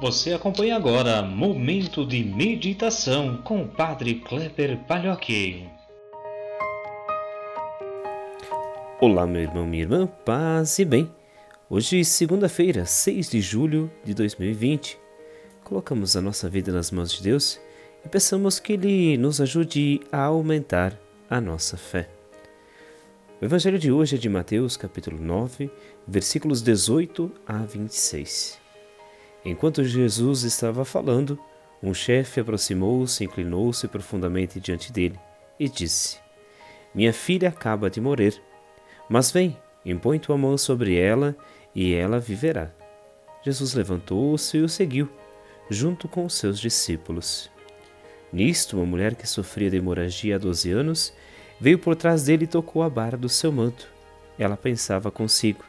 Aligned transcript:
Você 0.00 0.32
acompanha 0.32 0.76
agora 0.76 1.22
Momento 1.22 2.06
de 2.06 2.22
Meditação 2.22 3.42
com 3.42 3.62
o 3.62 3.68
Padre 3.68 4.14
Kleber 4.14 4.78
Palhoque. 4.86 5.66
Olá, 9.00 9.26
meu 9.26 9.42
irmão, 9.42 9.66
minha 9.66 9.82
irmã, 9.82 10.06
paz 10.06 10.78
e 10.78 10.84
bem. 10.84 11.10
Hoje, 11.68 12.04
segunda-feira, 12.04 12.86
6 12.86 13.28
de 13.28 13.40
julho 13.40 13.90
de 14.04 14.14
2020, 14.14 14.96
colocamos 15.64 16.16
a 16.16 16.20
nossa 16.20 16.48
vida 16.48 16.70
nas 16.70 16.92
mãos 16.92 17.12
de 17.12 17.20
Deus 17.20 17.58
e 18.04 18.08
peçamos 18.08 18.60
que 18.60 18.74
Ele 18.74 19.18
nos 19.18 19.40
ajude 19.40 20.00
a 20.12 20.22
aumentar 20.22 20.96
a 21.28 21.40
nossa 21.40 21.76
fé. 21.76 22.08
O 23.42 23.44
evangelho 23.44 23.80
de 23.80 23.90
hoje 23.90 24.14
é 24.14 24.18
de 24.18 24.28
Mateus, 24.28 24.76
capítulo 24.76 25.18
9, 25.20 25.68
versículos 26.06 26.62
18 26.62 27.32
a 27.44 27.56
26. 27.56 28.67
Enquanto 29.44 29.84
Jesus 29.84 30.42
estava 30.42 30.84
falando, 30.84 31.38
um 31.82 31.94
chefe 31.94 32.40
aproximou-se, 32.40 33.24
inclinou-se 33.24 33.86
profundamente 33.86 34.58
diante 34.60 34.92
dele 34.92 35.18
e 35.58 35.68
disse: 35.68 36.18
Minha 36.94 37.12
filha 37.12 37.48
acaba 37.48 37.88
de 37.88 38.00
morrer, 38.00 38.40
mas 39.08 39.30
vem, 39.30 39.56
impõe 39.84 40.18
tua 40.18 40.36
mão 40.36 40.58
sobre 40.58 40.96
ela 40.96 41.36
e 41.74 41.94
ela 41.94 42.18
viverá. 42.18 42.70
Jesus 43.42 43.74
levantou-se 43.74 44.56
e 44.56 44.62
o 44.62 44.68
seguiu, 44.68 45.08
junto 45.70 46.08
com 46.08 46.24
os 46.24 46.34
seus 46.34 46.58
discípulos. 46.58 47.50
Nisto, 48.32 48.76
uma 48.76 48.84
mulher 48.84 49.14
que 49.14 49.26
sofria 49.26 49.70
de 49.70 49.76
hemorragia 49.76 50.36
há 50.36 50.38
doze 50.38 50.70
anos 50.70 51.14
veio 51.60 51.78
por 51.78 51.96
trás 51.96 52.24
dele 52.24 52.44
e 52.44 52.48
tocou 52.48 52.82
a 52.82 52.90
barra 52.90 53.16
do 53.16 53.28
seu 53.28 53.50
manto. 53.50 53.88
Ela 54.38 54.56
pensava 54.56 55.10
consigo: 55.10 55.64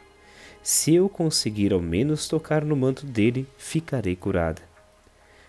se 0.62 0.94
eu 0.94 1.08
conseguir 1.08 1.72
ao 1.72 1.80
menos 1.80 2.28
tocar 2.28 2.64
no 2.64 2.76
manto 2.76 3.06
dele, 3.06 3.46
ficarei 3.56 4.14
curada. 4.14 4.62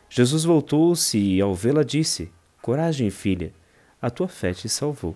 Jesus 0.10 0.44
voltou-se 0.44 1.18
e, 1.18 1.42
ao 1.42 1.54
vê-la, 1.54 1.84
disse: 1.84 2.32
Coragem, 2.62 3.10
filha, 3.10 3.54
a 4.02 4.10
tua 4.10 4.28
fé 4.28 4.54
te 4.54 4.68
salvou. 4.68 5.16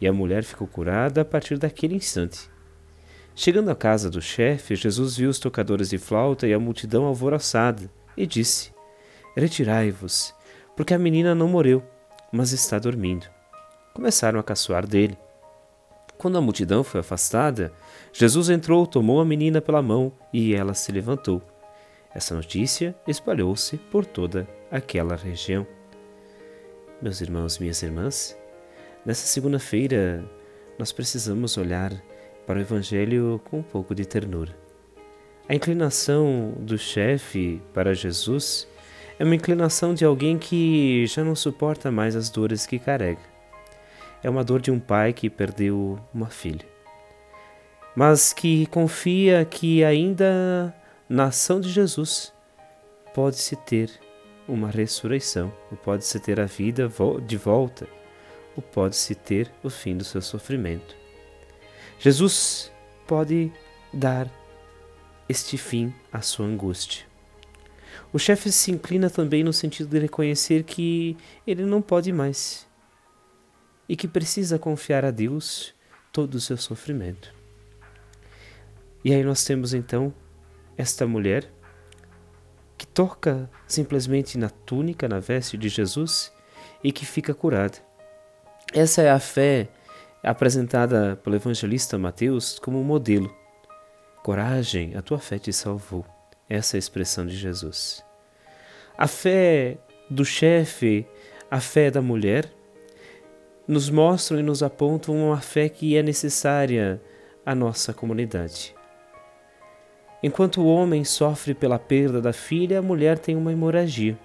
E 0.00 0.06
a 0.06 0.12
mulher 0.12 0.44
ficou 0.44 0.66
curada 0.66 1.20
a 1.20 1.24
partir 1.24 1.58
daquele 1.58 1.94
instante. 1.94 2.48
Chegando 3.34 3.70
à 3.70 3.76
casa 3.76 4.10
do 4.10 4.20
chefe, 4.20 4.74
Jesus 4.74 5.16
viu 5.16 5.30
os 5.30 5.38
tocadores 5.38 5.90
de 5.90 5.98
flauta 5.98 6.46
e 6.46 6.52
a 6.52 6.58
multidão 6.58 7.04
alvoroçada 7.04 7.90
e 8.16 8.26
disse: 8.26 8.72
Retirai-vos, 9.36 10.34
porque 10.76 10.94
a 10.94 10.98
menina 10.98 11.34
não 11.34 11.48
morreu, 11.48 11.82
mas 12.32 12.52
está 12.52 12.78
dormindo. 12.78 13.26
Começaram 13.94 14.40
a 14.40 14.42
caçoar 14.42 14.86
dele. 14.86 15.16
Quando 16.18 16.36
a 16.36 16.40
multidão 16.40 16.82
foi 16.82 16.98
afastada, 16.98 17.72
Jesus 18.12 18.50
entrou, 18.50 18.84
tomou 18.88 19.20
a 19.20 19.24
menina 19.24 19.60
pela 19.60 19.80
mão 19.80 20.12
e 20.32 20.52
ela 20.52 20.74
se 20.74 20.90
levantou. 20.90 21.40
Essa 22.12 22.34
notícia 22.34 22.92
espalhou-se 23.06 23.76
por 23.76 24.04
toda 24.04 24.48
aquela 24.68 25.14
região. 25.14 25.64
Meus 27.00 27.20
irmãos, 27.20 27.60
minhas 27.60 27.80
irmãs, 27.84 28.36
nessa 29.06 29.28
segunda-feira 29.28 30.28
nós 30.76 30.90
precisamos 30.90 31.56
olhar 31.56 31.92
para 32.44 32.58
o 32.58 32.62
Evangelho 32.62 33.40
com 33.48 33.60
um 33.60 33.62
pouco 33.62 33.94
de 33.94 34.04
ternura. 34.04 34.56
A 35.48 35.54
inclinação 35.54 36.52
do 36.58 36.76
chefe 36.76 37.62
para 37.72 37.94
Jesus 37.94 38.66
é 39.20 39.24
uma 39.24 39.36
inclinação 39.36 39.94
de 39.94 40.04
alguém 40.04 40.36
que 40.36 41.06
já 41.06 41.22
não 41.22 41.36
suporta 41.36 41.92
mais 41.92 42.16
as 42.16 42.28
dores 42.28 42.66
que 42.66 42.78
carrega 42.78 43.37
é 44.22 44.28
uma 44.28 44.44
dor 44.44 44.60
de 44.60 44.70
um 44.70 44.80
pai 44.80 45.12
que 45.12 45.30
perdeu 45.30 45.98
uma 46.12 46.28
filha, 46.28 46.66
mas 47.94 48.32
que 48.32 48.66
confia 48.66 49.44
que 49.44 49.82
ainda 49.84 50.74
na 51.08 51.24
ação 51.24 51.60
de 51.60 51.70
Jesus 51.70 52.32
pode-se 53.14 53.56
ter 53.56 53.90
uma 54.46 54.70
ressurreição, 54.70 55.52
ou 55.70 55.76
pode-se 55.76 56.18
ter 56.20 56.40
a 56.40 56.46
vida 56.46 56.90
de 57.26 57.36
volta, 57.36 57.88
ou 58.56 58.62
pode-se 58.62 59.14
ter 59.14 59.50
o 59.62 59.70
fim 59.70 59.96
do 59.96 60.04
seu 60.04 60.22
sofrimento. 60.22 60.96
Jesus 61.98 62.70
pode 63.06 63.52
dar 63.92 64.30
este 65.28 65.58
fim 65.58 65.92
à 66.12 66.20
sua 66.20 66.46
angústia. 66.46 67.04
O 68.12 68.18
chefe 68.18 68.52
se 68.52 68.70
inclina 68.70 69.10
também 69.10 69.42
no 69.42 69.52
sentido 69.52 69.88
de 69.88 69.98
reconhecer 69.98 70.62
que 70.62 71.16
ele 71.46 71.64
não 71.64 71.82
pode 71.82 72.12
mais 72.12 72.67
e 73.88 73.96
que 73.96 74.06
precisa 74.06 74.58
confiar 74.58 75.04
a 75.04 75.10
Deus 75.10 75.74
todo 76.12 76.34
o 76.34 76.40
seu 76.40 76.56
sofrimento. 76.56 77.34
E 79.04 79.14
aí 79.14 79.22
nós 79.22 79.44
temos 79.44 79.72
então 79.72 80.12
esta 80.76 81.06
mulher 81.06 81.50
que 82.76 82.86
toca 82.86 83.50
simplesmente 83.66 84.36
na 84.38 84.50
túnica, 84.50 85.08
na 85.08 85.18
veste 85.18 85.56
de 85.56 85.68
Jesus 85.68 86.32
e 86.82 86.92
que 86.92 87.06
fica 87.06 87.34
curada. 87.34 87.78
Essa 88.72 89.02
é 89.02 89.10
a 89.10 89.18
fé 89.18 89.68
apresentada 90.22 91.16
pelo 91.16 91.36
evangelista 91.36 91.96
Mateus 91.96 92.58
como 92.58 92.82
modelo. 92.84 93.34
Coragem, 94.22 94.94
a 94.94 95.02
tua 95.02 95.18
fé 95.18 95.38
te 95.38 95.52
salvou. 95.52 96.04
Essa 96.48 96.76
é 96.76 96.78
a 96.78 96.80
expressão 96.80 97.26
de 97.26 97.36
Jesus. 97.36 98.04
A 98.96 99.06
fé 99.06 99.78
do 100.10 100.24
chefe, 100.24 101.06
a 101.50 101.60
fé 101.60 101.90
da 101.90 102.02
mulher, 102.02 102.52
nos 103.68 103.90
mostram 103.90 104.40
e 104.40 104.42
nos 104.42 104.62
apontam 104.62 105.14
uma 105.14 105.42
fé 105.42 105.68
que 105.68 105.94
é 105.94 106.02
necessária 106.02 107.00
à 107.44 107.54
nossa 107.54 107.92
comunidade. 107.92 108.74
Enquanto 110.22 110.62
o 110.62 110.66
homem 110.66 111.04
sofre 111.04 111.52
pela 111.52 111.78
perda 111.78 112.20
da 112.20 112.32
filha, 112.32 112.78
a 112.78 112.82
mulher 112.82 113.18
tem 113.18 113.36
uma 113.36 113.52
hemorragia. 113.52 114.18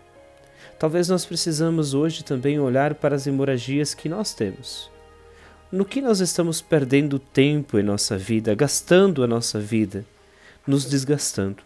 Talvez 0.79 1.09
nós 1.09 1.25
precisamos 1.25 1.93
hoje 1.93 2.23
também 2.23 2.57
olhar 2.57 2.95
para 2.95 3.15
as 3.15 3.27
hemorragias 3.27 3.93
que 3.93 4.07
nós 4.07 4.33
temos. 4.33 4.89
No 5.69 5.83
que 5.83 6.01
nós 6.01 6.21
estamos 6.21 6.61
perdendo 6.61 7.19
tempo 7.19 7.77
em 7.77 7.83
nossa 7.83 8.17
vida, 8.17 8.55
gastando 8.55 9.23
a 9.23 9.27
nossa 9.27 9.59
vida, 9.59 10.05
nos 10.65 10.85
desgastando? 10.85 11.61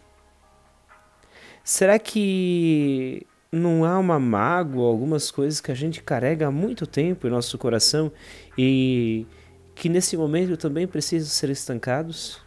Será 1.62 1.98
que 1.98 3.26
não 3.50 3.84
há 3.84 3.98
uma 3.98 4.18
mágoa, 4.18 4.88
algumas 4.88 5.30
coisas 5.30 5.60
que 5.60 5.70
a 5.70 5.74
gente 5.74 6.02
carrega 6.02 6.46
há 6.46 6.50
muito 6.50 6.86
tempo 6.86 7.26
em 7.26 7.30
nosso 7.30 7.56
coração 7.56 8.12
e 8.56 9.26
que 9.74 9.88
nesse 9.88 10.16
momento 10.16 10.56
também 10.56 10.86
precisam 10.86 11.28
ser 11.28 11.50
estancados? 11.50 12.40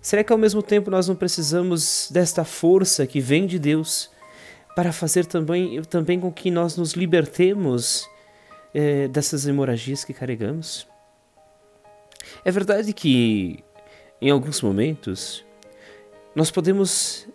Será 0.00 0.24
que 0.24 0.32
ao 0.32 0.38
mesmo 0.38 0.62
tempo 0.62 0.90
nós 0.90 1.08
não 1.08 1.16
precisamos 1.16 2.08
desta 2.10 2.44
força 2.44 3.06
que 3.06 3.20
vem 3.20 3.46
de 3.46 3.58
Deus 3.58 4.10
para 4.74 4.92
fazer 4.92 5.26
também, 5.26 5.82
também 5.82 6.18
com 6.18 6.32
que 6.32 6.50
nós 6.50 6.76
nos 6.76 6.92
libertemos 6.92 8.08
é, 8.72 9.08
dessas 9.08 9.46
hemorragias 9.46 10.04
que 10.04 10.14
carregamos? 10.14 10.86
É 12.44 12.50
verdade 12.50 12.92
que 12.92 13.64
em 14.22 14.30
alguns 14.30 14.62
momentos 14.62 15.44
nós 16.34 16.50
podemos 16.50 17.26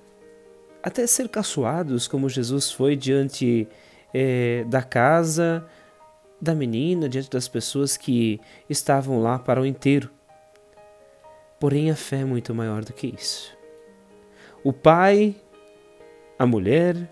até 0.85 1.07
ser 1.07 1.28
caçoados, 1.29 2.07
como 2.07 2.29
Jesus 2.29 2.72
foi 2.72 2.96
diante 2.96 3.68
é, 4.13 4.63
da 4.66 4.84
casa 4.84 5.66
da 6.40 6.53
menina, 6.53 7.09
diante 7.09 7.28
das 7.28 7.47
pessoas 7.47 7.97
que 7.97 8.40
estavam 8.69 9.19
lá 9.19 9.40
para 9.40 9.59
o 9.59 9.66
inteiro. 9.66 10.12
Porém, 11.59 11.90
a 11.90 11.95
fé 11.95 12.18
é 12.18 12.24
muito 12.25 12.53
maior 12.53 12.85
do 12.85 12.94
que 12.94 13.07
isso. 13.07 13.57
O 14.63 14.72
pai, 14.72 15.35
a 16.38 16.45
mulher, 16.45 17.09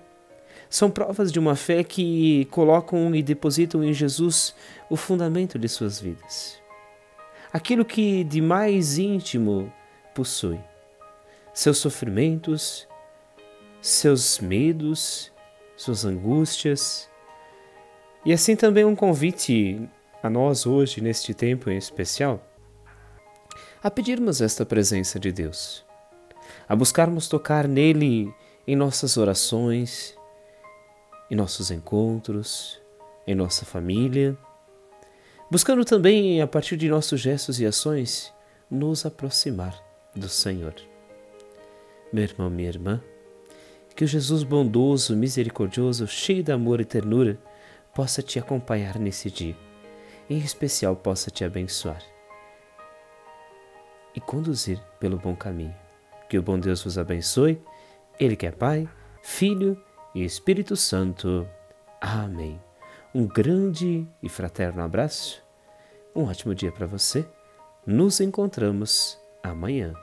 são 0.70 0.92
provas 0.92 1.32
de 1.32 1.40
uma 1.40 1.56
fé 1.56 1.84
que 1.84 2.46
colocam 2.52 3.16
e 3.16 3.24
depositam 3.24 3.84
em 3.84 3.92
Jesus 3.92 4.54
o 4.88 4.96
fundamento 4.96 5.58
de 5.58 5.68
suas 5.68 6.00
vidas. 6.00 6.62
Aquilo 7.52 7.84
que 7.84 8.24
de 8.24 8.40
mais 8.40 9.00
íntimo 9.00 9.74
possui. 10.14 10.60
Seus 11.56 11.80
sofrimentos, 11.80 12.88
seus 13.84 14.40
medos, 14.40 15.30
suas 15.76 16.06
angústias. 16.06 17.10
E 18.26 18.32
assim 18.32 18.56
também 18.56 18.86
um 18.86 18.96
convite 18.96 19.90
a 20.24 20.30
nós 20.30 20.66
hoje, 20.66 21.02
neste 21.02 21.34
tempo 21.34 21.70
em 21.70 21.78
especial, 21.78 22.42
a 23.84 23.92
pedirmos 23.92 24.40
esta 24.40 24.66
presença 24.66 25.20
de 25.20 25.34
Deus, 25.34 25.86
a 26.68 26.74
buscarmos 26.74 27.28
tocar 27.28 27.68
nele 27.68 28.34
em 28.66 28.74
nossas 28.74 29.18
orações, 29.18 30.18
em 31.30 31.36
nossos 31.36 31.70
encontros, 31.70 32.82
em 33.28 33.36
nossa 33.36 33.66
família, 33.66 34.38
buscando 35.52 35.84
também, 35.84 36.42
a 36.42 36.48
partir 36.48 36.78
de 36.78 36.88
nossos 36.88 37.20
gestos 37.20 37.60
e 37.60 37.66
ações, 37.66 38.34
nos 38.72 39.06
aproximar 39.06 39.78
do 40.16 40.30
Senhor. 40.30 40.74
Meu 42.14 42.24
irmão, 42.24 42.50
minha 42.50 42.70
irmã, 42.70 43.04
que 43.96 44.04
o 44.04 44.08
Jesus 44.08 44.44
bondoso, 44.44 45.16
misericordioso, 45.16 46.08
cheio 46.08 46.44
de 46.44 46.52
amor 46.52 46.82
e 46.82 46.86
ternura, 46.86 47.38
possa 47.94 48.22
te 48.22 48.40
acompanhar 48.40 48.98
nesse 48.98 49.30
dia, 49.30 49.56
em 50.30 50.38
especial 50.38 50.96
possa 50.96 51.30
te 51.30 51.44
abençoar 51.44 52.02
e 54.16 54.22
conduzir 54.22 54.80
pelo 55.00 55.18
bom 55.18 55.36
caminho. 55.36 55.76
Que 56.30 56.38
o 56.38 56.42
bom 56.42 56.60
Deus 56.60 56.84
vos 56.84 56.98
abençoe, 56.98 57.62
Ele 58.20 58.36
que 58.36 58.46
é 58.46 58.52
Pai, 58.52 58.88
Filho 59.22 59.82
e 60.14 60.24
Espírito 60.24 60.76
Santo. 60.76 61.48
Amém. 62.00 62.60
Um 63.14 63.28
grande 63.28 64.08
e 64.22 64.30
fraterno 64.30 64.82
abraço. 64.82 65.44
Um 66.16 66.26
ótimo 66.26 66.54
dia 66.56 66.72
para 66.72 66.88
você. 66.88 67.26
Nos 67.86 68.20
encontramos 68.20 69.20
amanhã. 69.44 69.94